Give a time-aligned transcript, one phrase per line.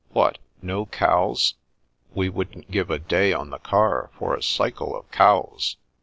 [0.13, 1.53] "What I No Cowes?""
[2.15, 5.77] We wouldn't give a day on the car for a cycle of Cowes."